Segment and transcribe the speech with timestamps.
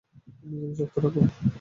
[0.43, 1.21] নিজেকে শক্ত রাখো।